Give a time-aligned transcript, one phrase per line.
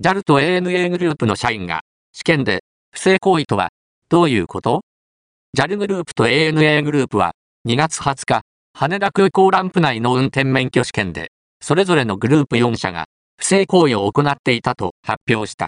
[0.00, 1.80] JAL と ANA グループの社員が、
[2.12, 2.62] 試験で、
[2.92, 3.70] 不正行為とは、
[4.08, 4.82] どういうこと
[5.56, 7.32] ?JAL グループと ANA グループは、
[7.66, 8.42] 2月20日、
[8.74, 13.06] 羽田空港ランプ内の運転免許試験で、それぞれのグループ4社が、
[13.38, 15.66] 不正行為を行っていたと発表した。